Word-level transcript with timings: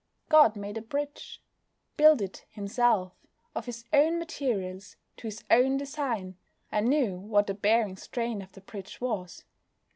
God 0.29 0.55
made 0.55 0.77
a 0.77 0.81
bridge 0.81 1.43
built 1.95 2.21
it 2.21 2.45
Himself, 2.49 3.13
of 3.53 3.67
His 3.67 3.85
own 3.93 4.17
materials, 4.17 4.95
to 5.17 5.27
His 5.27 5.43
own 5.51 5.77
design, 5.77 6.37
and 6.71 6.87
knew 6.89 7.17
what 7.19 7.45
the 7.45 7.53
bearing 7.53 7.97
strain 7.97 8.41
of 8.41 8.51
the 8.53 8.61
bridge 8.61 8.99
was. 8.99 9.43